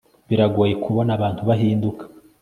[0.29, 2.03] biragoye kubona abantu bahinduka